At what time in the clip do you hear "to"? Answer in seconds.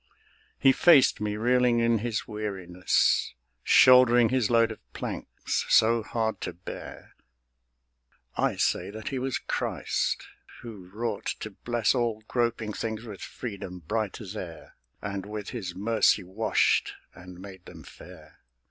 6.41-6.53, 11.41-11.51